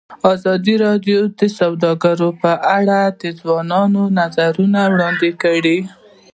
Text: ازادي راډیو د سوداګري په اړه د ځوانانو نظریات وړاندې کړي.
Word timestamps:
ازادي 0.33 0.75
راډیو 0.85 1.19
د 1.39 1.41
سوداګري 1.59 2.29
په 2.41 2.51
اړه 2.77 2.99
د 3.21 3.23
ځوانانو 3.39 4.01
نظریات 4.19 4.55
وړاندې 4.93 5.29
کړي. 5.43 5.77